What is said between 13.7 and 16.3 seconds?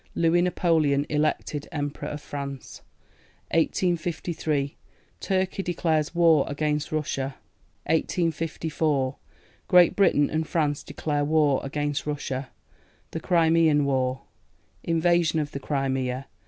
WAR. Invasion of the Crimea.